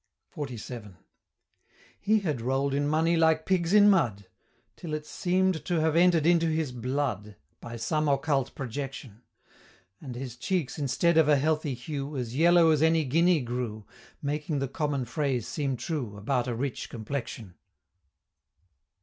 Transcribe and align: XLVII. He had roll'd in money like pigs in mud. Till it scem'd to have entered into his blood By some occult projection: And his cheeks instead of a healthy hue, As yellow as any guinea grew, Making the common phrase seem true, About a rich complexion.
XLVII. 0.35 0.95
He 1.99 2.21
had 2.21 2.41
roll'd 2.41 2.73
in 2.73 2.87
money 2.87 3.15
like 3.15 3.45
pigs 3.45 3.71
in 3.71 3.87
mud. 3.87 4.25
Till 4.75 4.95
it 4.95 5.05
scem'd 5.05 5.63
to 5.65 5.79
have 5.79 5.95
entered 5.95 6.25
into 6.25 6.47
his 6.47 6.71
blood 6.71 7.35
By 7.59 7.75
some 7.77 8.07
occult 8.09 8.55
projection: 8.55 9.21
And 10.01 10.15
his 10.15 10.37
cheeks 10.37 10.79
instead 10.79 11.19
of 11.19 11.29
a 11.29 11.35
healthy 11.37 11.75
hue, 11.75 12.17
As 12.17 12.35
yellow 12.35 12.71
as 12.71 12.81
any 12.81 13.05
guinea 13.05 13.41
grew, 13.41 13.85
Making 14.23 14.57
the 14.57 14.67
common 14.67 15.05
phrase 15.05 15.47
seem 15.47 15.77
true, 15.77 16.17
About 16.17 16.47
a 16.47 16.55
rich 16.55 16.89
complexion. 16.89 17.53